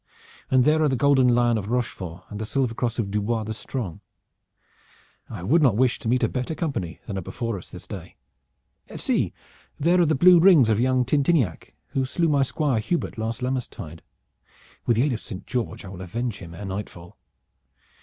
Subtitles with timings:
[0.49, 3.43] "And there are the golden lion of Rochefort and the silver cross of Du Bois
[3.43, 4.01] the Strong.
[5.29, 8.15] I would not wish to meet a better company than are before us this day.
[8.95, 9.31] See,
[9.79, 14.01] there are the blue rings of young Tintiniac, who slew my Squire Hubert last Lammastide.
[14.87, 17.19] With the aid of Saint George I will avenge him ere nightfall."